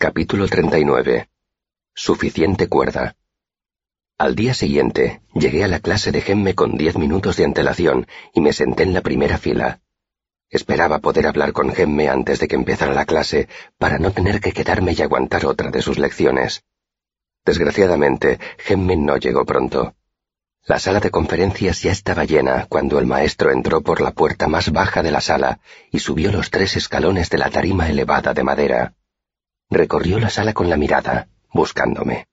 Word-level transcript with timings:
Capítulo 0.00 0.46
39. 0.46 1.28
Suficiente 1.92 2.68
cuerda. 2.68 3.16
Al 4.16 4.36
día 4.36 4.54
siguiente, 4.54 5.22
llegué 5.34 5.64
a 5.64 5.66
la 5.66 5.80
clase 5.80 6.12
de 6.12 6.20
Gemme 6.20 6.54
con 6.54 6.76
diez 6.76 6.96
minutos 6.96 7.36
de 7.36 7.44
antelación 7.44 8.06
y 8.32 8.40
me 8.40 8.52
senté 8.52 8.84
en 8.84 8.94
la 8.94 9.00
primera 9.00 9.38
fila. 9.38 9.80
Esperaba 10.50 11.00
poder 11.00 11.26
hablar 11.26 11.52
con 11.52 11.74
Gemme 11.74 12.08
antes 12.08 12.38
de 12.38 12.46
que 12.46 12.54
empezara 12.54 12.94
la 12.94 13.06
clase 13.06 13.48
para 13.76 13.98
no 13.98 14.12
tener 14.12 14.40
que 14.40 14.52
quedarme 14.52 14.94
y 14.96 15.02
aguantar 15.02 15.44
otra 15.46 15.72
de 15.72 15.82
sus 15.82 15.98
lecciones. 15.98 16.62
Desgraciadamente, 17.44 18.38
Gemme 18.58 18.94
no 18.94 19.16
llegó 19.16 19.44
pronto. 19.44 19.96
La 20.64 20.78
sala 20.78 21.00
de 21.00 21.10
conferencias 21.10 21.82
ya 21.82 21.90
estaba 21.90 22.24
llena 22.24 22.66
cuando 22.68 23.00
el 23.00 23.06
maestro 23.06 23.50
entró 23.50 23.80
por 23.80 24.00
la 24.00 24.12
puerta 24.12 24.46
más 24.46 24.70
baja 24.70 25.02
de 25.02 25.10
la 25.10 25.20
sala 25.20 25.58
y 25.90 25.98
subió 25.98 26.30
los 26.30 26.52
tres 26.52 26.76
escalones 26.76 27.30
de 27.30 27.38
la 27.38 27.50
tarima 27.50 27.88
elevada 27.88 28.32
de 28.32 28.44
madera. 28.44 28.94
Recorrió 29.70 30.18
la 30.18 30.30
sala 30.30 30.54
con 30.54 30.70
la 30.70 30.76
mirada, 30.76 31.28
buscándome. 31.52 32.26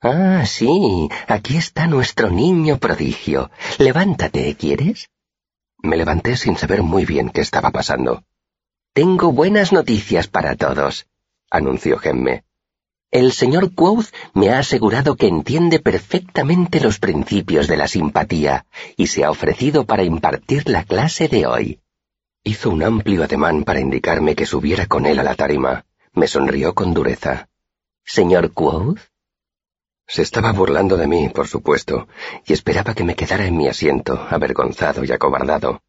Ah, 0.00 0.44
sí, 0.46 1.08
aquí 1.26 1.56
está 1.56 1.88
nuestro 1.88 2.30
niño 2.30 2.78
prodigio. 2.78 3.50
Levántate, 3.78 4.54
¿quieres? 4.54 5.10
Me 5.82 5.96
levanté 5.96 6.36
sin 6.36 6.56
saber 6.56 6.82
muy 6.82 7.04
bien 7.04 7.30
qué 7.30 7.40
estaba 7.40 7.70
pasando. 7.70 8.22
Tengo 8.92 9.32
buenas 9.32 9.72
noticias 9.72 10.28
para 10.28 10.54
todos, 10.54 11.06
anunció 11.50 11.98
Gemme. 11.98 12.44
El 13.10 13.32
señor 13.32 13.74
Quoth 13.74 14.06
me 14.34 14.50
ha 14.50 14.58
asegurado 14.58 15.16
que 15.16 15.26
entiende 15.26 15.80
perfectamente 15.80 16.80
los 16.80 16.98
principios 16.98 17.66
de 17.66 17.76
la 17.76 17.88
simpatía 17.88 18.66
y 18.96 19.06
se 19.06 19.24
ha 19.24 19.30
ofrecido 19.30 19.86
para 19.86 20.02
impartir 20.02 20.68
la 20.68 20.84
clase 20.84 21.26
de 21.26 21.46
hoy. 21.46 21.80
Hizo 22.44 22.70
un 22.70 22.82
amplio 22.82 23.24
ademán 23.24 23.64
para 23.64 23.80
indicarme 23.80 24.36
que 24.36 24.46
subiera 24.46 24.86
con 24.86 25.06
él 25.06 25.18
a 25.18 25.22
la 25.22 25.34
tarima. 25.34 25.84
Me 26.18 26.26
sonrió 26.26 26.74
con 26.74 26.94
dureza. 26.94 27.48
¿Señor 28.04 28.52
Quoth? 28.52 28.98
Se 30.04 30.22
estaba 30.22 30.50
burlando 30.50 30.96
de 30.96 31.06
mí, 31.06 31.28
por 31.28 31.46
supuesto, 31.46 32.08
y 32.44 32.54
esperaba 32.54 32.92
que 32.92 33.04
me 33.04 33.14
quedara 33.14 33.46
en 33.46 33.56
mi 33.56 33.68
asiento, 33.68 34.26
avergonzado 34.28 35.04
y 35.04 35.12
acobardado. 35.12 35.80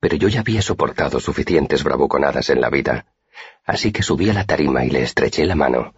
Pero 0.00 0.16
yo 0.16 0.28
ya 0.28 0.40
había 0.40 0.62
soportado 0.62 1.20
suficientes 1.20 1.84
bravuconadas 1.84 2.48
en 2.48 2.62
la 2.62 2.70
vida, 2.70 3.12
así 3.66 3.92
que 3.92 4.02
subí 4.02 4.30
a 4.30 4.32
la 4.32 4.46
tarima 4.46 4.86
y 4.86 4.88
le 4.88 5.02
estreché 5.02 5.44
la 5.44 5.54
mano. 5.54 5.92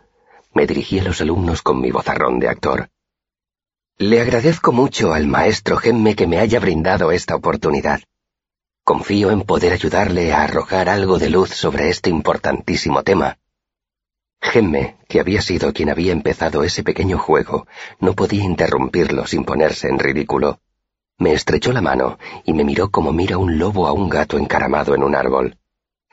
Me 0.53 0.67
dirigí 0.67 0.99
a 0.99 1.05
los 1.05 1.21
alumnos 1.21 1.63
con 1.63 1.81
mi 1.81 1.93
vozarrón 1.93 2.41
de 2.41 2.49
actor. 2.49 2.89
Le 3.99 4.21
agradezco 4.21 4.73
mucho 4.73 5.15
al 5.15 5.29
maestro 5.29 5.77
Gemme 5.77 6.17
que 6.17 6.27
me 6.27 6.41
haya 6.41 6.59
brindado 6.59 7.13
esta 7.13 7.37
oportunidad. 7.37 8.01
Confío 8.83 9.31
en 9.31 9.43
poder 9.43 9.73
ayudarle 9.73 10.33
a 10.33 10.43
arrojar 10.43 10.89
algo 10.89 11.21
de 11.21 11.31
luz 11.31 11.51
sobre 11.51 11.89
este 11.89 12.11
importantísimo 12.11 13.05
tema. 13.05 13.39
Gemme, 14.45 14.99
que 15.09 15.21
había 15.21 15.41
sido 15.41 15.73
quien 15.73 15.89
había 15.89 16.13
empezado 16.13 16.65
ese 16.65 16.83
pequeño 16.83 17.19
juego, 17.19 17.67
no 17.99 18.13
podía 18.13 18.45
interrumpirlo 18.45 19.27
sin 19.27 19.45
ponerse 19.45 19.89
en 19.89 19.99
ridículo. 19.99 20.61
Me 21.19 21.33
estrechó 21.33 21.73
la 21.73 21.81
mano 21.81 22.19
y 22.45 22.53
me 22.53 22.63
miró 22.63 22.91
como 22.91 23.11
mira 23.11 23.39
un 23.39 23.59
lobo 23.59 23.87
a 23.87 23.93
un 23.93 24.09
gato 24.11 24.37
encaramado 24.37 24.95
en 24.95 25.03
un 25.03 25.15
árbol. 25.15 25.57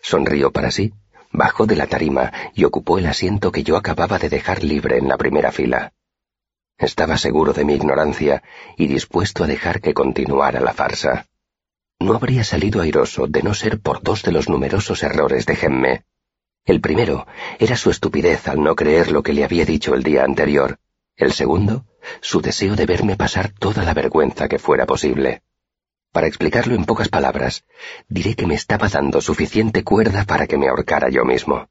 Sonrió 0.02 0.50
para 0.52 0.72
sí, 0.72 0.94
bajó 1.34 1.66
de 1.66 1.76
la 1.76 1.88
tarima 1.88 2.32
y 2.56 2.64
ocupó 2.64 2.98
el 2.98 3.08
asiento 3.08 3.52
que 3.52 3.64
yo 3.64 3.76
acababa 3.76 4.18
de 4.18 4.30
dejar 4.30 4.64
libre 4.64 4.98
en 4.98 5.10
la 5.10 5.18
primera 5.18 5.52
fila. 5.52 5.94
Estaba 6.78 7.18
seguro 7.18 7.52
de 7.52 7.66
mi 7.66 7.74
ignorancia 7.74 8.44
y 8.78 8.88
dispuesto 8.88 9.44
a 9.44 9.48
dejar 9.48 9.82
que 9.82 9.94
continuara 9.94 10.62
la 10.62 10.74
farsa. 10.74 11.28
No 12.00 12.16
habría 12.16 12.46
salido 12.46 12.82
airoso 12.82 13.28
de 13.28 13.44
no 13.44 13.54
ser 13.54 13.82
por 13.82 14.02
dos 14.02 14.24
de 14.24 14.32
los 14.32 14.48
numerosos 14.48 15.04
errores 15.04 15.46
de 15.46 15.56
Gemme. 15.58 16.06
El 16.66 16.80
primero 16.80 17.26
era 17.60 17.76
su 17.76 17.90
estupidez 17.90 18.48
al 18.48 18.62
no 18.62 18.76
creer 18.76 19.12
lo 19.12 19.24
que 19.24 19.34
le 19.34 19.44
había 19.44 19.66
dicho 19.66 19.96
el 19.96 20.04
día 20.04 20.24
anterior. 20.24 20.78
El 21.16 21.34
segundo, 21.34 21.86
su 22.22 22.42
deseo 22.42 22.76
de 22.76 22.86
verme 22.86 23.16
pasar 23.16 23.52
toda 23.52 23.84
la 23.84 23.94
vergüenza 23.94 24.48
que 24.48 24.60
fuera 24.60 24.86
posible. 24.86 25.42
Para 26.12 26.28
explicarlo 26.28 26.76
en 26.76 26.86
pocas 26.86 27.10
palabras, 27.10 27.64
diré 28.10 28.36
que 28.36 28.46
me 28.46 28.56
estaba 28.56 28.90
dando 28.90 29.22
suficiente 29.22 29.84
cuerda 29.84 30.26
para 30.26 30.46
que 30.46 30.58
me 30.58 30.68
ahorcara 30.68 31.10
yo 31.10 31.26
mismo. 31.26 31.70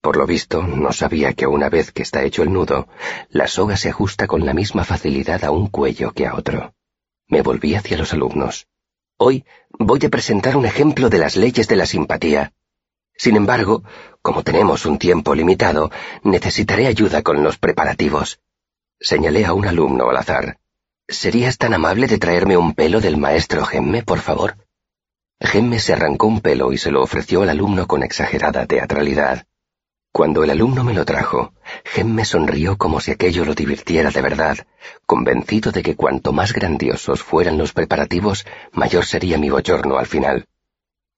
Por 0.00 0.16
lo 0.16 0.26
visto, 0.26 0.62
no 0.62 0.92
sabía 0.92 1.32
que 1.32 1.46
una 1.46 1.68
vez 1.68 1.90
que 1.90 2.02
está 2.02 2.22
hecho 2.22 2.42
el 2.42 2.52
nudo, 2.52 2.88
la 3.28 3.46
soga 3.46 3.76
se 3.76 3.88
ajusta 3.88 4.26
con 4.26 4.44
la 4.44 4.52
misma 4.52 4.84
facilidad 4.84 5.44
a 5.44 5.50
un 5.50 5.68
cuello 5.68 6.12
que 6.12 6.26
a 6.26 6.34
otro. 6.34 6.74
Me 7.28 7.40
volví 7.40 7.74
hacia 7.74 7.96
los 7.96 8.12
alumnos. 8.12 8.66
Hoy 9.16 9.44
voy 9.70 10.00
a 10.04 10.10
presentar 10.10 10.56
un 10.56 10.66
ejemplo 10.66 11.08
de 11.08 11.18
las 11.18 11.36
leyes 11.36 11.68
de 11.68 11.76
la 11.76 11.86
simpatía, 11.86 12.52
sin 13.16 13.36
embargo, 13.36 13.82
como 14.20 14.42
tenemos 14.42 14.86
un 14.86 14.98
tiempo 14.98 15.34
limitado, 15.34 15.90
necesitaré 16.22 16.86
ayuda 16.86 17.22
con 17.22 17.42
los 17.42 17.58
preparativos. 17.58 18.40
Señalé 19.00 19.44
a 19.44 19.52
un 19.52 19.66
alumno 19.66 20.10
al 20.10 20.16
azar. 20.16 20.58
¿Serías 21.08 21.58
tan 21.58 21.74
amable 21.74 22.06
de 22.06 22.18
traerme 22.18 22.56
un 22.56 22.74
pelo 22.74 23.00
del 23.00 23.16
maestro 23.16 23.64
Gemme, 23.64 24.02
por 24.02 24.20
favor? 24.20 24.56
Gemme 25.40 25.80
se 25.80 25.92
arrancó 25.92 26.26
un 26.28 26.40
pelo 26.40 26.72
y 26.72 26.78
se 26.78 26.92
lo 26.92 27.02
ofreció 27.02 27.42
al 27.42 27.50
alumno 27.50 27.86
con 27.88 28.02
exagerada 28.02 28.64
teatralidad. 28.66 29.44
Cuando 30.12 30.44
el 30.44 30.50
alumno 30.50 30.84
me 30.84 30.94
lo 30.94 31.04
trajo, 31.04 31.54
Gemme 31.84 32.24
sonrió 32.24 32.76
como 32.78 33.00
si 33.00 33.10
aquello 33.10 33.44
lo 33.44 33.54
divirtiera 33.54 34.10
de 34.10 34.22
verdad, 34.22 34.58
convencido 35.06 35.72
de 35.72 35.82
que 35.82 35.96
cuanto 35.96 36.32
más 36.32 36.52
grandiosos 36.52 37.22
fueran 37.22 37.58
los 37.58 37.72
preparativos, 37.72 38.46
mayor 38.72 39.04
sería 39.04 39.38
mi 39.38 39.50
bochorno 39.50 39.98
al 39.98 40.06
final. 40.06 40.46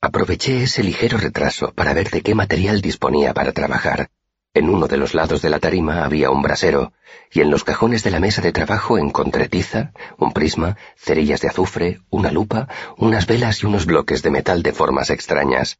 Aproveché 0.04 0.65
ese 0.65 0.82
ligero 0.82 1.16
retraso 1.16 1.72
para 1.72 1.94
ver 1.94 2.10
de 2.10 2.20
qué 2.20 2.34
material 2.34 2.82
disponía 2.82 3.32
para 3.32 3.53
trabajar. 3.53 4.10
En 4.53 4.69
uno 4.69 4.87
de 4.87 4.98
los 4.98 5.15
lados 5.15 5.41
de 5.41 5.48
la 5.48 5.60
tarima 5.60 6.04
había 6.04 6.28
un 6.28 6.42
brasero, 6.42 6.92
y 7.32 7.41
en 7.41 7.50
los 7.50 7.65
cajones 7.65 8.03
de 8.03 8.10
la 8.10 8.20
mesa 8.20 8.43
de 8.43 8.53
trabajo 8.53 8.98
encontré 8.98 9.48
tiza, 9.48 9.94
un 10.19 10.34
prisma, 10.34 10.76
cerillas 10.94 11.41
de 11.41 11.48
azufre, 11.48 12.00
una 12.10 12.31
lupa, 12.31 12.69
unas 12.98 13.26
velas 13.26 13.62
y 13.62 13.66
unos 13.66 13.87
bloques 13.87 14.22
de 14.22 14.31
metal 14.31 14.62
de 14.62 14.75
formas 14.75 15.09
extrañas. 15.09 15.78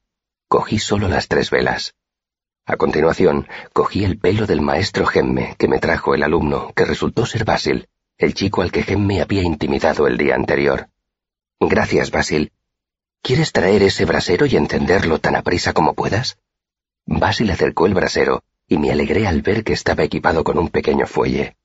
Cogí 0.49 0.79
solo 0.79 1.07
las 1.07 1.29
tres 1.29 1.51
velas. 1.51 1.95
A 2.65 2.77
continuación, 2.77 3.47
cogí 3.75 4.05
el 4.07 4.19
pelo 4.19 4.47
del 4.47 4.63
maestro 4.63 5.05
Gemme 5.05 5.55
que 5.59 5.69
me 5.69 5.81
trajo 5.81 6.15
el 6.15 6.23
alumno, 6.23 6.73
que 6.75 6.87
resultó 6.87 7.27
ser 7.27 7.45
Basil, 7.45 7.89
el 8.17 8.33
chico 8.33 8.63
al 8.63 8.73
que 8.73 8.85
Gemme 8.85 9.21
había 9.21 9.43
intimidado 9.43 10.07
el 10.07 10.17
día 10.17 10.35
anterior. 10.35 10.89
Gracias, 11.61 12.11
Basil, 12.11 12.53
¿Quieres 13.25 13.53
traer 13.53 13.83
ese 13.83 14.05
brasero 14.05 14.45
y 14.45 14.55
encenderlo 14.55 15.19
tan 15.19 15.35
aprisa 15.35 15.73
como 15.73 15.95
puedas? 15.95 16.37
Basil 17.07 17.51
acercó 17.51 17.87
el 17.87 17.95
brasero 17.95 18.43
y 18.69 18.77
me 18.77 18.93
alegré 18.93 19.27
al 19.27 19.41
ver 19.41 19.65
que 19.65 19.73
estaba 19.73 20.05
equipado 20.05 20.45
con 20.45 20.59
un 20.59 20.69
pequeño 20.69 21.07
fuelle. 21.07 21.57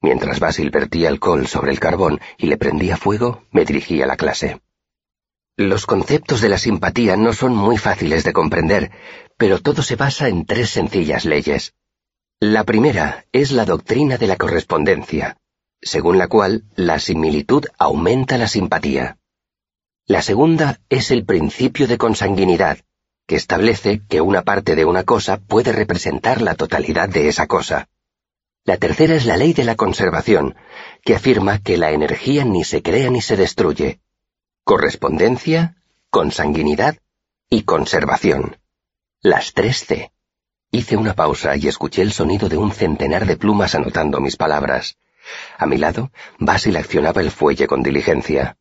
Mientras 0.00 0.40
Basil 0.40 0.70
vertía 0.70 1.10
alcohol 1.10 1.46
sobre 1.48 1.72
el 1.72 1.80
carbón 1.80 2.18
y 2.38 2.46
le 2.46 2.56
prendía 2.56 2.96
fuego, 2.96 3.42
me 3.50 3.66
dirigí 3.66 4.00
a 4.00 4.06
la 4.06 4.16
clase. 4.16 4.62
Los 5.58 5.84
conceptos 5.84 6.40
de 6.40 6.48
la 6.48 6.56
simpatía 6.56 7.18
no 7.18 7.34
son 7.34 7.54
muy 7.54 7.76
fáciles 7.76 8.24
de 8.24 8.32
comprender, 8.32 8.90
pero 9.36 9.60
todo 9.60 9.82
se 9.82 9.96
basa 9.96 10.28
en 10.28 10.46
tres 10.46 10.70
sencillas 10.70 11.26
leyes. 11.26 11.74
La 12.40 12.64
primera 12.64 13.26
es 13.32 13.52
la 13.52 13.66
doctrina 13.66 14.16
de 14.16 14.28
la 14.28 14.36
correspondencia, 14.36 15.36
según 15.82 16.16
la 16.16 16.28
cual 16.28 16.64
la 16.74 16.98
similitud 17.00 17.66
aumenta 17.78 18.38
la 18.38 18.48
simpatía. 18.48 19.18
La 20.08 20.22
segunda 20.22 20.78
es 20.88 21.10
el 21.10 21.24
principio 21.24 21.88
de 21.88 21.98
consanguinidad, 21.98 22.78
que 23.26 23.34
establece 23.34 24.02
que 24.08 24.20
una 24.20 24.42
parte 24.42 24.76
de 24.76 24.84
una 24.84 25.02
cosa 25.02 25.38
puede 25.38 25.72
representar 25.72 26.42
la 26.42 26.54
totalidad 26.54 27.08
de 27.08 27.26
esa 27.26 27.48
cosa. 27.48 27.88
La 28.62 28.76
tercera 28.76 29.16
es 29.16 29.26
la 29.26 29.36
ley 29.36 29.52
de 29.52 29.64
la 29.64 29.74
conservación, 29.74 30.54
que 31.04 31.16
afirma 31.16 31.58
que 31.58 31.76
la 31.76 31.90
energía 31.90 32.44
ni 32.44 32.62
se 32.62 32.82
crea 32.82 33.10
ni 33.10 33.20
se 33.20 33.36
destruye. 33.36 33.98
Correspondencia, 34.62 35.74
consanguinidad 36.10 36.98
y 37.50 37.62
conservación. 37.62 38.58
Las 39.20 39.54
tres 39.54 39.84
C. 39.86 40.12
Hice 40.70 40.96
una 40.96 41.14
pausa 41.14 41.56
y 41.56 41.66
escuché 41.66 42.02
el 42.02 42.12
sonido 42.12 42.48
de 42.48 42.58
un 42.58 42.70
centenar 42.70 43.26
de 43.26 43.36
plumas 43.36 43.74
anotando 43.74 44.20
mis 44.20 44.36
palabras. 44.36 44.98
A 45.58 45.66
mi 45.66 45.78
lado, 45.78 46.12
Basil 46.38 46.76
accionaba 46.76 47.22
el 47.22 47.32
fuelle 47.32 47.66
con 47.66 47.82
diligencia 47.82 48.56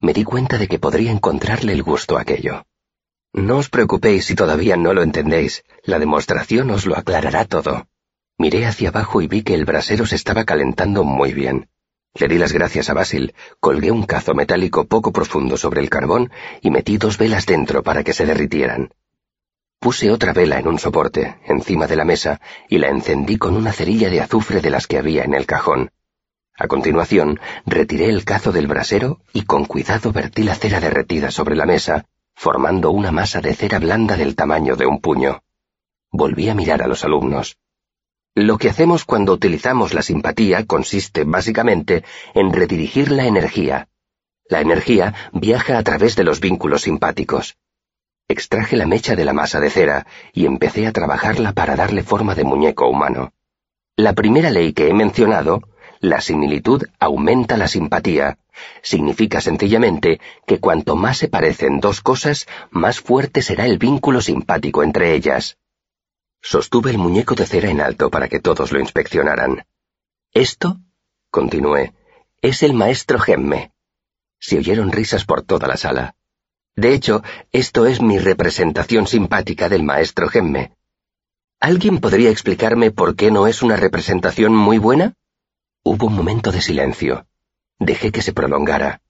me 0.00 0.12
di 0.12 0.24
cuenta 0.24 0.58
de 0.58 0.68
que 0.68 0.78
podría 0.78 1.10
encontrarle 1.10 1.72
el 1.72 1.82
gusto 1.82 2.16
a 2.16 2.22
aquello. 2.22 2.64
No 3.32 3.58
os 3.58 3.68
preocupéis 3.68 4.26
si 4.26 4.34
todavía 4.34 4.76
no 4.76 4.94
lo 4.94 5.02
entendéis, 5.02 5.64
la 5.82 5.98
demostración 5.98 6.70
os 6.70 6.86
lo 6.86 6.96
aclarará 6.96 7.44
todo. 7.44 7.88
Miré 8.38 8.66
hacia 8.66 8.90
abajo 8.90 9.22
y 9.22 9.26
vi 9.26 9.42
que 9.42 9.54
el 9.54 9.64
brasero 9.64 10.06
se 10.06 10.16
estaba 10.16 10.44
calentando 10.44 11.04
muy 11.04 11.32
bien. 11.32 11.68
Le 12.14 12.28
di 12.28 12.38
las 12.38 12.52
gracias 12.52 12.90
a 12.90 12.94
Basil, 12.94 13.34
colgué 13.58 13.90
un 13.90 14.04
cazo 14.04 14.34
metálico 14.34 14.84
poco 14.84 15.12
profundo 15.12 15.56
sobre 15.56 15.80
el 15.80 15.90
carbón 15.90 16.30
y 16.60 16.70
metí 16.70 16.96
dos 16.96 17.18
velas 17.18 17.44
dentro 17.44 17.82
para 17.82 18.04
que 18.04 18.12
se 18.12 18.24
derritieran. 18.24 18.94
Puse 19.80 20.10
otra 20.10 20.32
vela 20.32 20.58
en 20.60 20.68
un 20.68 20.78
soporte, 20.78 21.38
encima 21.44 21.88
de 21.88 21.96
la 21.96 22.04
mesa, 22.04 22.40
y 22.68 22.78
la 22.78 22.88
encendí 22.88 23.36
con 23.36 23.56
una 23.56 23.72
cerilla 23.72 24.10
de 24.10 24.20
azufre 24.20 24.60
de 24.60 24.70
las 24.70 24.86
que 24.86 24.98
había 24.98 25.24
en 25.24 25.34
el 25.34 25.44
cajón. 25.44 25.90
A 26.56 26.68
continuación, 26.68 27.40
retiré 27.66 28.08
el 28.08 28.24
cazo 28.24 28.52
del 28.52 28.68
brasero 28.68 29.18
y 29.32 29.42
con 29.42 29.64
cuidado 29.64 30.12
vertí 30.12 30.44
la 30.44 30.54
cera 30.54 30.78
derretida 30.78 31.32
sobre 31.32 31.56
la 31.56 31.66
mesa, 31.66 32.06
formando 32.36 32.92
una 32.92 33.10
masa 33.10 33.40
de 33.40 33.54
cera 33.54 33.80
blanda 33.80 34.16
del 34.16 34.36
tamaño 34.36 34.76
de 34.76 34.86
un 34.86 35.00
puño. 35.00 35.42
Volví 36.12 36.48
a 36.48 36.54
mirar 36.54 36.80
a 36.82 36.86
los 36.86 37.04
alumnos. 37.04 37.56
Lo 38.36 38.58
que 38.58 38.68
hacemos 38.68 39.04
cuando 39.04 39.32
utilizamos 39.32 39.94
la 39.94 40.02
simpatía 40.02 40.64
consiste, 40.64 41.24
básicamente, 41.24 42.04
en 42.34 42.52
redirigir 42.52 43.10
la 43.10 43.26
energía. 43.26 43.88
La 44.48 44.60
energía 44.60 45.14
viaja 45.32 45.76
a 45.78 45.82
través 45.82 46.14
de 46.14 46.22
los 46.22 46.38
vínculos 46.38 46.82
simpáticos. 46.82 47.56
Extraje 48.28 48.76
la 48.76 48.86
mecha 48.86 49.16
de 49.16 49.24
la 49.24 49.32
masa 49.32 49.58
de 49.58 49.70
cera 49.70 50.06
y 50.32 50.46
empecé 50.46 50.86
a 50.86 50.92
trabajarla 50.92 51.52
para 51.52 51.74
darle 51.74 52.04
forma 52.04 52.36
de 52.36 52.44
muñeco 52.44 52.88
humano. 52.88 53.32
La 53.96 54.12
primera 54.12 54.50
ley 54.50 54.72
que 54.72 54.88
he 54.88 54.94
mencionado, 54.94 55.62
la 56.08 56.20
similitud 56.20 56.84
aumenta 56.98 57.56
la 57.56 57.68
simpatía, 57.68 58.38
significa 58.82 59.40
sencillamente 59.40 60.20
que 60.46 60.60
cuanto 60.60 60.96
más 60.96 61.18
se 61.18 61.28
parecen 61.28 61.80
dos 61.80 62.00
cosas, 62.00 62.46
más 62.70 63.00
fuerte 63.00 63.42
será 63.42 63.66
el 63.66 63.78
vínculo 63.78 64.20
simpático 64.20 64.82
entre 64.82 65.14
ellas. 65.14 65.58
Sostuve 66.40 66.90
el 66.90 66.98
muñeco 66.98 67.34
de 67.34 67.46
cera 67.46 67.70
en 67.70 67.80
alto 67.80 68.10
para 68.10 68.28
que 68.28 68.40
todos 68.40 68.72
lo 68.72 68.80
inspeccionaran. 68.80 69.66
Esto, 70.32 70.78
continué, 71.30 71.94
es 72.42 72.62
el 72.62 72.74
maestro 72.74 73.18
Gemme. 73.18 73.72
Se 74.38 74.58
oyeron 74.58 74.92
risas 74.92 75.24
por 75.24 75.42
toda 75.42 75.66
la 75.66 75.76
sala. 75.76 76.14
De 76.76 76.92
hecho, 76.92 77.22
esto 77.52 77.86
es 77.86 78.02
mi 78.02 78.18
representación 78.18 79.06
simpática 79.06 79.68
del 79.68 79.84
maestro 79.84 80.28
Gemme. 80.28 80.72
¿Alguien 81.60 81.98
podría 81.98 82.30
explicarme 82.30 82.90
por 82.90 83.16
qué 83.16 83.30
no 83.30 83.46
es 83.46 83.62
una 83.62 83.76
representación 83.76 84.54
muy 84.54 84.76
buena? 84.76 85.14
Hubo 85.86 86.06
un 86.06 86.14
momento 86.14 86.50
de 86.50 86.62
silencio. 86.62 87.26
Dejé 87.78 88.10
que 88.10 88.22
se 88.22 88.32
prolongara. 88.32 89.02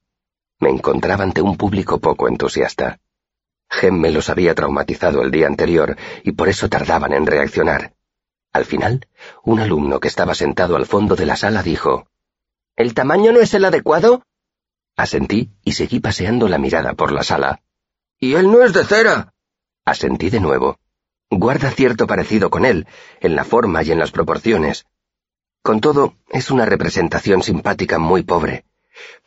Me 0.59 0.69
encontraba 0.69 1.23
ante 1.23 1.41
un 1.41 1.55
público 1.55 1.99
poco 1.99 2.27
entusiasta. 2.27 2.99
Gemme 3.69 4.11
los 4.11 4.29
había 4.29 4.53
traumatizado 4.55 5.21
el 5.21 5.31
día 5.31 5.47
anterior 5.47 5.95
y 6.23 6.33
por 6.33 6.49
eso 6.49 6.67
tardaban 6.67 7.13
en 7.13 7.25
reaccionar. 7.27 7.93
Al 8.51 8.65
final, 8.65 9.07
un 9.41 9.61
alumno 9.61 10.01
que 10.01 10.09
estaba 10.09 10.35
sentado 10.35 10.75
al 10.75 10.85
fondo 10.85 11.15
de 11.15 11.25
la 11.25 11.37
sala 11.37 11.63
dijo, 11.63 12.09
¿El 12.75 12.93
tamaño 12.93 13.31
no 13.31 13.39
es 13.39 13.53
el 13.53 13.63
adecuado? 13.63 14.23
Asentí 14.97 15.51
y 15.63 15.71
seguí 15.71 16.01
paseando 16.01 16.49
la 16.49 16.57
mirada 16.57 16.93
por 16.93 17.13
la 17.13 17.23
sala. 17.23 17.61
¿Y 18.19 18.33
él 18.33 18.51
no 18.51 18.61
es 18.63 18.73
de 18.73 18.83
cera? 18.83 19.33
Asentí 19.85 20.29
de 20.29 20.41
nuevo. 20.41 20.77
Guarda 21.29 21.71
cierto 21.71 22.05
parecido 22.05 22.49
con 22.49 22.65
él, 22.65 22.85
en 23.21 23.37
la 23.37 23.45
forma 23.45 23.81
y 23.81 23.91
en 23.91 23.99
las 23.99 24.11
proporciones. 24.11 24.85
Con 25.65 25.81
todo, 25.81 26.13
es 26.29 26.51
una 26.51 26.63
representación 26.67 27.41
simpática 27.41 27.97
muy 27.97 28.21
pobre. 28.21 28.65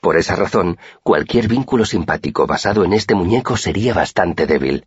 Por 0.01 0.17
esa 0.17 0.37
razón, 0.37 0.79
cualquier 1.03 1.49
vínculo 1.49 1.85
simpático 1.85 2.47
basado 2.47 2.85
en 2.85 2.93
este 2.93 3.17
muñeco 3.17 3.57
sería 3.57 3.93
bastante 3.93 4.47
débil. 4.47 4.87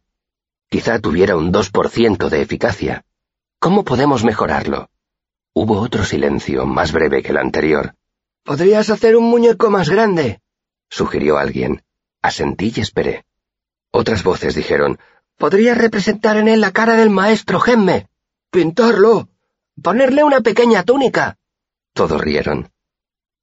Quizá 0.69 1.00
tuviera 1.00 1.36
un 1.36 1.51
2% 1.51 2.30
de 2.30 2.42
eficacia. 2.42 3.03
¿Cómo 3.59 3.83
podemos 3.83 4.24
mejorarlo? 4.24 4.89
Hubo 5.51 5.81
otro 5.81 6.06
silencio, 6.06 6.65
más 6.65 6.94
breve 6.94 7.21
que 7.21 7.31
el 7.31 7.38
anterior. 7.38 7.95
¿Podrías 8.45 8.89
hacer 8.89 9.18
un 9.18 9.25
muñeco 9.25 9.69
más 9.69 9.89
grande? 9.89 10.39
sugirió 10.89 11.38
alguien. 11.38 11.83
Asentí 12.21 12.71
y 12.74 12.80
esperé. 12.80 13.25
Otras 13.92 14.24
voces 14.24 14.56
dijeron, 14.56 15.00
¿podrías 15.38 15.77
representar 15.77 16.38
en 16.38 16.48
él 16.48 16.62
la 16.62 16.71
cara 16.71 16.95
del 16.95 17.09
maestro 17.09 17.59
Gemme? 17.59 18.07
Pintarlo. 18.51 19.27
Ponerle 19.83 20.24
una 20.24 20.39
pequeña 20.39 20.83
túnica. 20.83 21.39
Todos 21.93 22.21
rieron. 22.21 22.71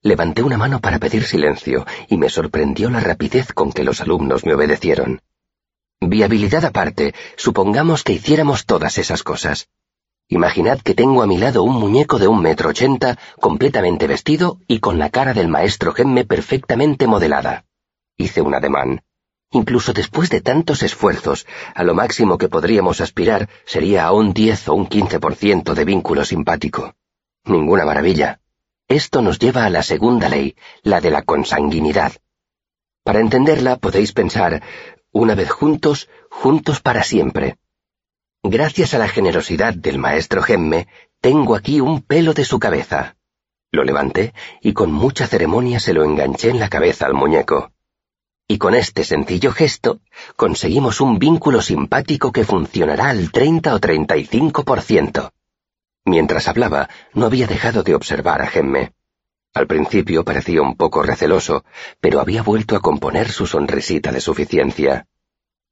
Levanté 0.03 0.43
una 0.43 0.57
mano 0.57 0.81
para 0.81 0.99
pedir 0.99 1.25
silencio 1.25 1.85
y 2.09 2.17
me 2.17 2.31
sorprendió 2.31 2.89
la 2.89 3.01
rapidez 3.01 3.53
con 3.53 3.73
que 3.73 3.85
los 3.85 4.01
alumnos 4.01 4.47
me 4.47 4.55
obedecieron. 4.55 5.21
Viabilidad 6.01 6.65
aparte, 6.65 7.15
supongamos 7.37 8.05
que 8.05 8.13
hiciéramos 8.13 8.65
todas 8.65 8.99
esas 8.99 9.23
cosas. 9.23 9.69
Imaginad 10.29 10.81
que 10.81 10.95
tengo 10.95 11.23
a 11.23 11.27
mi 11.27 11.39
lado 11.39 11.63
un 11.63 11.75
muñeco 11.75 12.19
de 12.19 12.29
un 12.29 12.41
metro 12.41 12.69
ochenta, 12.69 13.19
completamente 13.41 14.07
vestido 14.07 14.61
y 14.69 14.79
con 14.79 14.99
la 14.99 15.11
cara 15.11 15.35
del 15.35 15.49
maestro 15.49 15.93
Gemme 15.93 16.25
perfectamente 16.25 17.07
modelada. 17.07 17.65
Hice 18.17 18.43
un 18.43 18.55
ademán. 18.55 19.03
Incluso 19.51 19.93
después 19.93 20.29
de 20.29 20.43
tantos 20.43 20.83
esfuerzos, 20.83 21.47
a 21.75 21.83
lo 21.83 21.95
máximo 21.95 22.37
que 22.39 22.49
podríamos 22.49 23.01
aspirar 23.01 23.49
sería 23.65 24.05
a 24.05 24.13
un 24.13 24.35
10 24.35 24.69
o 24.69 24.75
un 24.75 24.89
15% 24.89 25.73
de 25.73 25.85
vínculo 25.85 26.25
simpático. 26.25 26.95
Ninguna 27.49 27.85
maravilla. 27.85 28.41
Esto 28.89 29.23
nos 29.23 29.39
lleva 29.39 29.65
a 29.65 29.71
la 29.71 29.83
segunda 29.83 30.29
ley, 30.29 30.57
la 30.83 31.01
de 31.01 31.11
la 31.11 31.23
consanguinidad. 31.23 32.13
Para 33.05 33.21
entenderla 33.21 33.77
podéis 33.77 34.13
pensar, 34.13 34.63
una 35.13 35.35
vez 35.35 35.51
juntos, 35.51 36.09
juntos 36.31 36.81
para 36.81 37.03
siempre. 37.03 37.57
Gracias 38.43 38.95
a 38.95 38.99
la 38.99 39.09
generosidad 39.09 39.75
del 39.75 39.99
maestro 39.99 40.43
Gemme, 40.43 40.89
tengo 41.21 41.57
aquí 41.57 41.81
un 41.81 42.03
pelo 42.03 42.35
de 42.35 42.45
su 42.45 42.59
cabeza. 42.59 43.17
Lo 43.73 43.85
levanté 43.85 44.33
y 44.63 44.73
con 44.73 44.93
mucha 44.93 45.27
ceremonia 45.27 45.81
se 45.81 45.93
lo 45.93 46.05
enganché 46.05 46.51
en 46.51 46.61
la 46.61 46.69
cabeza 46.69 47.07
al 47.07 47.15
muñeco. 47.15 47.73
Y 48.47 48.59
con 48.59 48.75
este 48.75 49.05
sencillo 49.05 49.53
gesto 49.53 50.01
conseguimos 50.37 51.01
un 51.01 51.19
vínculo 51.19 51.61
simpático 51.61 52.33
que 52.33 52.45
funcionará 52.45 53.11
al 53.11 53.31
30 53.31 53.75
o 53.75 53.79
35%. 53.79 55.33
Mientras 56.09 56.49
hablaba, 56.49 56.89
no 57.13 57.27
había 57.27 57.47
dejado 57.47 57.83
de 57.83 57.95
observar 57.95 58.41
a 58.41 58.47
Gemme. 58.47 58.93
Al 59.53 59.67
principio 59.67 60.25
parecía 60.25 60.63
un 60.63 60.75
poco 60.75 61.03
receloso, 61.03 61.65
pero 62.01 62.21
había 62.21 62.43
vuelto 62.43 62.77
a 62.77 62.81
componer 62.81 63.31
su 63.31 63.47
sonrisita 63.47 64.11
de 64.11 64.23
suficiencia. 64.23 65.07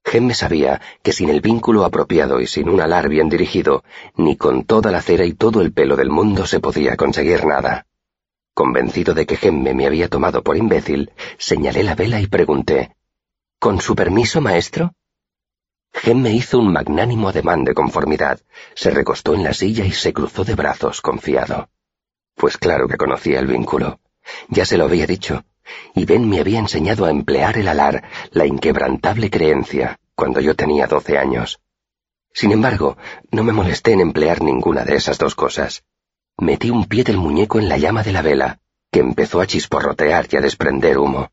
Gemme 0.05 0.35
sabía 0.35 0.79
que 1.01 1.11
sin 1.11 1.29
el 1.31 1.41
vínculo 1.41 1.85
apropiado 1.85 2.39
y 2.39 2.45
sin 2.45 2.69
un 2.69 2.81
alar 2.81 3.09
bien 3.09 3.29
dirigido, 3.29 3.83
ni 4.15 4.37
con 4.37 4.63
toda 4.65 4.91
la 4.91 5.01
cera 5.01 5.25
y 5.25 5.33
todo 5.33 5.59
el 5.59 5.73
pelo 5.73 5.95
del 5.95 6.11
mundo 6.11 6.45
se 6.45 6.59
podía 6.59 6.95
conseguir 6.95 7.43
nada. 7.43 7.87
Convencido 8.53 9.15
de 9.15 9.25
que 9.25 9.37
Gemme 9.37 9.73
me 9.73 9.87
había 9.87 10.07
tomado 10.07 10.43
por 10.43 10.55
imbécil, 10.55 11.13
señalé 11.39 11.81
la 11.81 11.95
vela 11.95 12.21
y 12.21 12.27
pregunté, 12.27 12.95
¿Con 13.57 13.81
su 13.81 13.95
permiso, 13.95 14.39
maestro? 14.39 14.93
Me 16.15 16.31
hizo 16.31 16.59
un 16.59 16.71
magnánimo 16.71 17.29
ademán 17.29 17.63
de 17.63 17.73
conformidad, 17.73 18.39
se 18.75 18.91
recostó 18.91 19.33
en 19.35 19.43
la 19.43 19.53
silla 19.53 19.85
y 19.85 19.91
se 19.91 20.13
cruzó 20.13 20.43
de 20.43 20.55
brazos, 20.55 21.01
confiado. 21.01 21.69
Pues 22.35 22.57
claro 22.57 22.87
que 22.87 22.97
conocía 22.97 23.39
el 23.39 23.47
vínculo. 23.47 23.99
Ya 24.49 24.65
se 24.65 24.77
lo 24.77 24.85
había 24.85 25.07
dicho. 25.07 25.43
Y 25.95 26.05
Ben 26.05 26.29
me 26.29 26.39
había 26.39 26.59
enseñado 26.59 27.05
a 27.05 27.11
emplear 27.11 27.57
el 27.57 27.67
alar, 27.67 28.03
la 28.31 28.45
inquebrantable 28.45 29.29
creencia, 29.29 29.99
cuando 30.15 30.39
yo 30.39 30.55
tenía 30.55 30.87
doce 30.87 31.17
años. 31.17 31.59
Sin 32.33 32.51
embargo, 32.51 32.97
no 33.31 33.43
me 33.43 33.51
molesté 33.51 33.93
en 33.93 34.01
emplear 34.01 34.41
ninguna 34.41 34.85
de 34.85 34.95
esas 34.95 35.17
dos 35.17 35.35
cosas. 35.35 35.83
Metí 36.37 36.69
un 36.69 36.85
pie 36.85 37.03
del 37.03 37.17
muñeco 37.17 37.59
en 37.59 37.67
la 37.67 37.77
llama 37.77 38.03
de 38.03 38.11
la 38.11 38.21
vela, 38.21 38.59
que 38.91 38.99
empezó 38.99 39.41
a 39.41 39.47
chisporrotear 39.47 40.27
y 40.31 40.37
a 40.37 40.41
desprender 40.41 40.99
humo. 40.99 41.31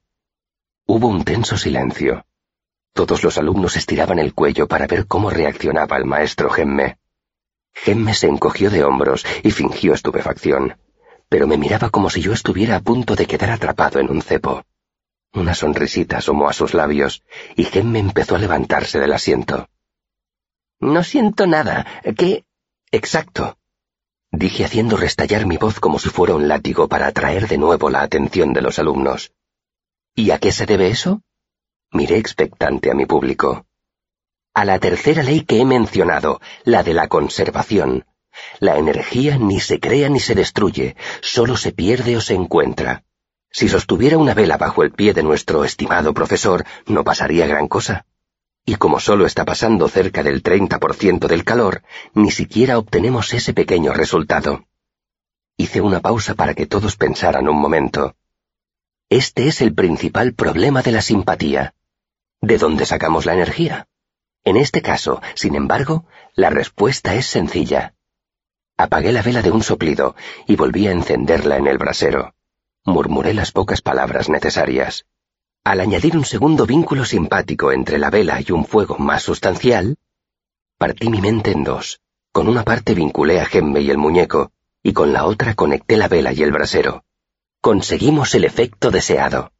Hubo 0.86 1.06
un 1.08 1.24
tenso 1.24 1.56
silencio. 1.56 2.24
Todos 2.94 3.24
los 3.24 3.38
alumnos 3.38 3.76
estiraban 3.76 4.20
el 4.20 4.34
cuello 4.34 4.68
para 4.68 4.86
ver 4.86 5.06
cómo 5.08 5.28
reaccionaba 5.28 5.96
el 5.96 6.04
maestro 6.04 6.48
Gemme. 6.48 6.96
Gemme 7.72 8.14
se 8.14 8.28
encogió 8.28 8.70
de 8.70 8.84
hombros 8.84 9.26
y 9.42 9.50
fingió 9.50 9.94
estupefacción, 9.94 10.78
pero 11.28 11.48
me 11.48 11.58
miraba 11.58 11.90
como 11.90 12.08
si 12.08 12.20
yo 12.22 12.32
estuviera 12.32 12.76
a 12.76 12.80
punto 12.80 13.16
de 13.16 13.26
quedar 13.26 13.50
atrapado 13.50 13.98
en 13.98 14.10
un 14.10 14.22
cepo. 14.22 14.62
Una 15.32 15.54
sonrisita 15.56 16.18
asomó 16.18 16.48
a 16.48 16.52
sus 16.52 16.72
labios 16.72 17.24
y 17.56 17.64
Gemme 17.64 17.98
empezó 17.98 18.36
a 18.36 18.38
levantarse 18.38 19.00
del 19.00 19.12
asiento. 19.12 19.68
No 20.78 21.02
siento 21.02 21.48
nada. 21.48 21.86
¿Qué? 22.16 22.44
Exacto. 22.92 23.58
Dije 24.30 24.64
haciendo 24.64 24.96
restallar 24.96 25.46
mi 25.46 25.56
voz 25.56 25.80
como 25.80 25.98
si 25.98 26.10
fuera 26.10 26.36
un 26.36 26.46
látigo 26.46 26.86
para 26.86 27.08
atraer 27.08 27.48
de 27.48 27.58
nuevo 27.58 27.90
la 27.90 28.02
atención 28.02 28.52
de 28.52 28.62
los 28.62 28.78
alumnos. 28.78 29.32
¿Y 30.14 30.30
a 30.30 30.38
qué 30.38 30.52
se 30.52 30.66
debe 30.66 30.90
eso? 30.90 31.22
Miré 31.94 32.18
expectante 32.18 32.90
a 32.90 32.94
mi 32.94 33.06
público. 33.06 33.66
A 34.52 34.64
la 34.64 34.80
tercera 34.80 35.22
ley 35.22 35.42
que 35.42 35.60
he 35.60 35.64
mencionado, 35.64 36.40
la 36.64 36.82
de 36.82 36.92
la 36.92 37.06
conservación. 37.06 38.04
La 38.58 38.76
energía 38.78 39.38
ni 39.38 39.60
se 39.60 39.78
crea 39.78 40.08
ni 40.08 40.18
se 40.18 40.34
destruye, 40.34 40.96
solo 41.20 41.56
se 41.56 41.70
pierde 41.70 42.16
o 42.16 42.20
se 42.20 42.34
encuentra. 42.34 43.04
Si 43.48 43.68
sostuviera 43.68 44.18
una 44.18 44.34
vela 44.34 44.56
bajo 44.56 44.82
el 44.82 44.90
pie 44.90 45.14
de 45.14 45.22
nuestro 45.22 45.62
estimado 45.62 46.12
profesor, 46.14 46.64
no 46.86 47.04
pasaría 47.04 47.46
gran 47.46 47.68
cosa. 47.68 48.06
Y 48.66 48.74
como 48.74 48.98
solo 48.98 49.24
está 49.24 49.44
pasando 49.44 49.86
cerca 49.88 50.24
del 50.24 50.42
30% 50.42 51.28
del 51.28 51.44
calor, 51.44 51.84
ni 52.12 52.32
siquiera 52.32 52.76
obtenemos 52.76 53.32
ese 53.32 53.54
pequeño 53.54 53.92
resultado. 53.92 54.64
Hice 55.56 55.80
una 55.80 56.00
pausa 56.00 56.34
para 56.34 56.54
que 56.54 56.66
todos 56.66 56.96
pensaran 56.96 57.48
un 57.48 57.56
momento. 57.56 58.16
Este 59.08 59.46
es 59.46 59.60
el 59.60 59.72
principal 59.72 60.32
problema 60.32 60.82
de 60.82 60.90
la 60.90 61.00
simpatía. 61.00 61.72
¿De 62.44 62.58
dónde 62.58 62.84
sacamos 62.84 63.24
la 63.24 63.32
energía? 63.32 63.86
En 64.44 64.58
este 64.58 64.82
caso, 64.82 65.22
sin 65.34 65.54
embargo, 65.54 66.04
la 66.34 66.50
respuesta 66.50 67.14
es 67.14 67.24
sencilla. 67.24 67.94
Apagué 68.76 69.12
la 69.12 69.22
vela 69.22 69.40
de 69.40 69.50
un 69.50 69.62
soplido 69.62 70.14
y 70.46 70.54
volví 70.54 70.86
a 70.86 70.92
encenderla 70.92 71.56
en 71.56 71.66
el 71.66 71.78
brasero. 71.78 72.34
Murmuré 72.84 73.32
las 73.32 73.50
pocas 73.50 73.80
palabras 73.80 74.28
necesarias. 74.28 75.06
Al 75.64 75.80
añadir 75.80 76.18
un 76.18 76.26
segundo 76.26 76.66
vínculo 76.66 77.06
simpático 77.06 77.72
entre 77.72 77.96
la 77.96 78.10
vela 78.10 78.38
y 78.46 78.52
un 78.52 78.66
fuego 78.66 78.98
más 78.98 79.22
sustancial, 79.22 79.96
partí 80.76 81.08
mi 81.08 81.22
mente 81.22 81.50
en 81.50 81.64
dos, 81.64 82.02
Con 82.30 82.46
una 82.46 82.62
parte 82.62 82.92
vinculé 82.92 83.40
a 83.40 83.46
Gemme 83.46 83.80
y 83.80 83.88
el 83.88 83.96
muñeco, 83.96 84.52
y 84.82 84.92
con 84.92 85.14
la 85.14 85.24
otra 85.24 85.54
conecté 85.54 85.96
la 85.96 86.08
vela 86.08 86.34
y 86.34 86.42
el 86.42 86.52
brasero. 86.52 87.04
Conseguimos 87.62 88.34
el 88.34 88.44
efecto 88.44 88.90
deseado. 88.90 89.53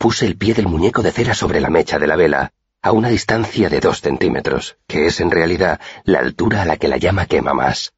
Puse 0.00 0.24
el 0.24 0.38
pie 0.38 0.54
del 0.54 0.66
muñeco 0.66 1.02
de 1.02 1.12
cera 1.12 1.34
sobre 1.34 1.60
la 1.60 1.68
mecha 1.68 1.98
de 1.98 2.06
la 2.06 2.16
vela, 2.16 2.54
a 2.80 2.90
una 2.92 3.10
distancia 3.10 3.68
de 3.68 3.80
dos 3.80 4.00
centímetros, 4.00 4.78
que 4.86 5.04
es 5.04 5.20
en 5.20 5.30
realidad 5.30 5.78
la 6.04 6.20
altura 6.20 6.62
a 6.62 6.64
la 6.64 6.78
que 6.78 6.88
la 6.88 6.96
llama 6.96 7.26
quema 7.26 7.52
más. 7.52 7.92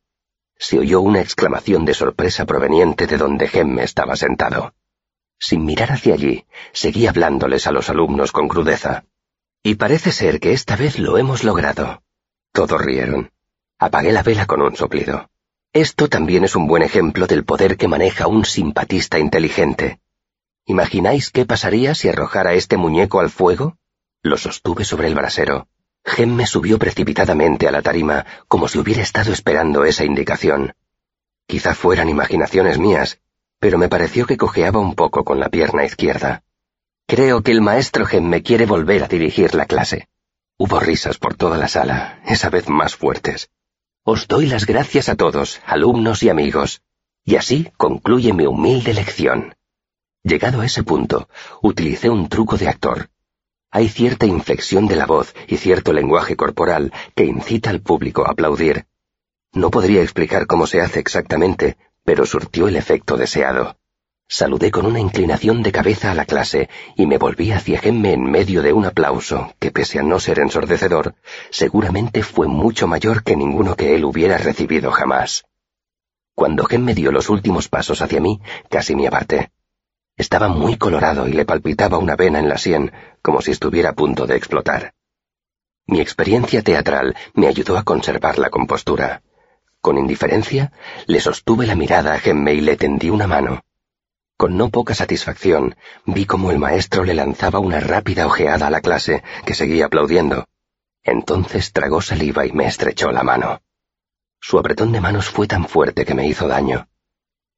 Se 0.58 0.80
oyó 0.80 1.00
una 1.00 1.20
exclamación 1.20 1.84
de 1.84 1.94
sorpresa 1.94 2.44
proveniente 2.44 3.06
de 3.06 3.18
donde 3.18 3.46
Gemme 3.46 3.84
estaba 3.84 4.16
sentado. 4.16 4.74
Sin 5.38 5.64
mirar 5.64 5.92
hacia 5.92 6.14
allí, 6.14 6.44
seguí 6.72 7.06
hablándoles 7.06 7.68
a 7.68 7.70
los 7.70 7.88
alumnos 7.88 8.32
con 8.32 8.48
crudeza. 8.48 9.04
Y 9.62 9.76
parece 9.76 10.10
ser 10.10 10.40
que 10.40 10.54
esta 10.54 10.74
vez 10.74 10.98
lo 10.98 11.18
hemos 11.18 11.44
logrado. 11.44 12.02
Todos 12.50 12.82
rieron. 12.84 13.30
Apagué 13.78 14.10
la 14.10 14.24
vela 14.24 14.46
con 14.46 14.60
un 14.60 14.74
soplido. 14.74 15.30
Esto 15.72 16.08
también 16.08 16.42
es 16.42 16.56
un 16.56 16.66
buen 16.66 16.82
ejemplo 16.82 17.28
del 17.28 17.44
poder 17.44 17.76
que 17.76 17.86
maneja 17.86 18.26
un 18.26 18.44
simpatista 18.44 19.20
inteligente. 19.20 20.00
¿Imagináis 20.64 21.30
qué 21.30 21.44
pasaría 21.44 21.94
si 21.94 22.08
arrojara 22.08 22.54
este 22.54 22.76
muñeco 22.76 23.20
al 23.20 23.30
fuego? 23.30 23.76
Lo 24.22 24.36
sostuve 24.36 24.84
sobre 24.84 25.08
el 25.08 25.14
brasero. 25.14 25.66
Gemme 26.04 26.46
subió 26.46 26.78
precipitadamente 26.78 27.66
a 27.66 27.72
la 27.72 27.82
tarima 27.82 28.26
como 28.48 28.68
si 28.68 28.78
hubiera 28.78 29.02
estado 29.02 29.32
esperando 29.32 29.84
esa 29.84 30.04
indicación. 30.04 30.74
Quizá 31.46 31.74
fueran 31.74 32.08
imaginaciones 32.08 32.78
mías, 32.78 33.20
pero 33.58 33.78
me 33.78 33.88
pareció 33.88 34.26
que 34.26 34.36
cojeaba 34.36 34.78
un 34.78 34.94
poco 34.94 35.24
con 35.24 35.40
la 35.40 35.48
pierna 35.48 35.84
izquierda. 35.84 36.44
Creo 37.06 37.42
que 37.42 37.52
el 37.52 37.60
maestro 37.60 38.06
Gemme 38.06 38.42
quiere 38.42 38.66
volver 38.66 39.02
a 39.02 39.08
dirigir 39.08 39.54
la 39.54 39.66
clase. 39.66 40.08
Hubo 40.58 40.78
risas 40.78 41.18
por 41.18 41.34
toda 41.34 41.58
la 41.58 41.68
sala, 41.68 42.20
esa 42.24 42.50
vez 42.50 42.68
más 42.68 42.94
fuertes. 42.94 43.50
Os 44.04 44.28
doy 44.28 44.46
las 44.46 44.66
gracias 44.66 45.08
a 45.08 45.16
todos, 45.16 45.60
alumnos 45.66 46.22
y 46.22 46.28
amigos. 46.28 46.82
Y 47.24 47.36
así 47.36 47.72
concluye 47.76 48.32
mi 48.32 48.46
humilde 48.46 48.94
lección. 48.94 49.54
Llegado 50.24 50.60
a 50.60 50.66
ese 50.66 50.84
punto, 50.84 51.28
utilicé 51.62 52.08
un 52.08 52.28
truco 52.28 52.56
de 52.56 52.68
actor. 52.68 53.08
Hay 53.72 53.88
cierta 53.88 54.24
inflexión 54.24 54.86
de 54.86 54.94
la 54.94 55.06
voz 55.06 55.34
y 55.48 55.56
cierto 55.56 55.92
lenguaje 55.92 56.36
corporal 56.36 56.92
que 57.16 57.24
incita 57.24 57.70
al 57.70 57.80
público 57.80 58.24
a 58.24 58.30
aplaudir. 58.30 58.86
No 59.52 59.70
podría 59.70 60.02
explicar 60.02 60.46
cómo 60.46 60.66
se 60.66 60.80
hace 60.80 61.00
exactamente, 61.00 61.76
pero 62.04 62.24
surtió 62.24 62.68
el 62.68 62.76
efecto 62.76 63.16
deseado. 63.16 63.76
Saludé 64.28 64.70
con 64.70 64.86
una 64.86 65.00
inclinación 65.00 65.62
de 65.62 65.72
cabeza 65.72 66.12
a 66.12 66.14
la 66.14 66.24
clase 66.24 66.68
y 66.96 67.06
me 67.06 67.18
volví 67.18 67.50
hacia 67.50 67.80
Gemme 67.80 68.12
en 68.12 68.22
medio 68.22 68.62
de 68.62 68.72
un 68.72 68.86
aplauso 68.86 69.54
que, 69.58 69.72
pese 69.72 69.98
a 69.98 70.02
no 70.02 70.20
ser 70.20 70.38
ensordecedor, 70.38 71.16
seguramente 71.50 72.22
fue 72.22 72.46
mucho 72.46 72.86
mayor 72.86 73.24
que 73.24 73.36
ninguno 73.36 73.74
que 73.74 73.94
él 73.94 74.04
hubiera 74.04 74.38
recibido 74.38 74.92
jamás. 74.92 75.44
Cuando 76.34 76.64
Gemme 76.64 76.94
dio 76.94 77.10
los 77.10 77.28
últimos 77.28 77.68
pasos 77.68 78.00
hacia 78.00 78.20
mí, 78.20 78.40
casi 78.70 78.94
me 78.94 79.06
aparté. 79.08 79.50
Estaba 80.16 80.48
muy 80.48 80.76
colorado 80.76 81.26
y 81.26 81.32
le 81.32 81.44
palpitaba 81.44 81.98
una 81.98 82.16
vena 82.16 82.38
en 82.38 82.48
la 82.48 82.58
sien, 82.58 82.92
como 83.22 83.40
si 83.40 83.50
estuviera 83.50 83.90
a 83.90 83.94
punto 83.94 84.26
de 84.26 84.36
explotar. 84.36 84.92
Mi 85.86 86.00
experiencia 86.00 86.62
teatral 86.62 87.16
me 87.34 87.48
ayudó 87.48 87.76
a 87.76 87.82
conservar 87.82 88.38
la 88.38 88.50
compostura. 88.50 89.22
Con 89.80 89.98
indiferencia, 89.98 90.72
le 91.06 91.20
sostuve 91.20 91.66
la 91.66 91.74
mirada 91.74 92.14
a 92.14 92.18
Gemme 92.18 92.54
y 92.54 92.60
le 92.60 92.76
tendí 92.76 93.10
una 93.10 93.26
mano. 93.26 93.62
Con 94.36 94.56
no 94.56 94.70
poca 94.70 94.94
satisfacción, 94.94 95.76
vi 96.04 96.26
cómo 96.26 96.50
el 96.50 96.58
maestro 96.58 97.04
le 97.04 97.14
lanzaba 97.14 97.58
una 97.58 97.80
rápida 97.80 98.26
ojeada 98.26 98.66
a 98.66 98.70
la 98.70 98.80
clase, 98.80 99.22
que 99.44 99.54
seguía 99.54 99.86
aplaudiendo. 99.86 100.46
Entonces 101.02 101.72
tragó 101.72 102.00
saliva 102.00 102.46
y 102.46 102.52
me 102.52 102.66
estrechó 102.66 103.10
la 103.10 103.22
mano. 103.22 103.60
Su 104.40 104.58
apretón 104.58 104.92
de 104.92 105.00
manos 105.00 105.28
fue 105.28 105.46
tan 105.46 105.66
fuerte 105.66 106.04
que 106.04 106.14
me 106.14 106.26
hizo 106.26 106.48
daño. 106.48 106.88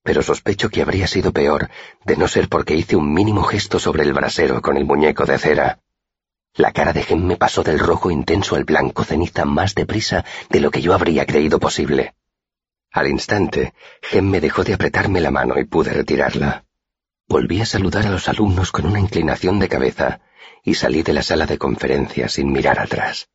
Pero 0.04 0.22
sospecho 0.22 0.68
que 0.68 0.82
habría 0.82 1.06
sido 1.06 1.32
peor, 1.32 1.70
de 2.04 2.18
no 2.18 2.28
ser 2.28 2.50
porque 2.50 2.76
hice 2.76 2.94
un 2.94 3.12
mínimo 3.12 3.42
gesto 3.42 3.78
sobre 3.78 4.02
el 4.02 4.12
brasero 4.12 4.60
con 4.60 4.76
el 4.76 4.84
muñeco 4.84 5.24
de 5.24 5.38
cera. 5.38 5.80
La 6.54 6.72
cara 6.72 6.92
de 6.92 7.02
Gem 7.02 7.24
me 7.24 7.38
pasó 7.38 7.62
del 7.62 7.78
rojo 7.78 8.10
intenso 8.10 8.54
al 8.54 8.64
blanco 8.64 9.02
ceniza 9.02 9.46
más 9.46 9.74
deprisa 9.74 10.24
de 10.50 10.60
lo 10.60 10.70
que 10.70 10.82
yo 10.82 10.92
habría 10.92 11.24
creído 11.24 11.58
posible. 11.58 12.14
Al 12.92 13.08
instante, 13.08 13.72
Gem 14.02 14.28
me 14.28 14.42
dejó 14.42 14.62
de 14.62 14.74
apretarme 14.74 15.22
la 15.22 15.30
mano 15.30 15.58
y 15.58 15.64
pude 15.64 15.94
retirarla. 15.94 16.64
Volví 17.26 17.62
a 17.62 17.66
saludar 17.66 18.06
a 18.06 18.10
los 18.10 18.28
alumnos 18.28 18.72
con 18.72 18.84
una 18.84 19.00
inclinación 19.00 19.58
de 19.58 19.70
cabeza 19.70 20.20
y 20.62 20.74
salí 20.74 21.02
de 21.02 21.14
la 21.14 21.22
sala 21.22 21.46
de 21.46 21.56
conferencias 21.56 22.34
sin 22.34 22.52
mirar 22.52 22.78
atrás. 22.78 23.30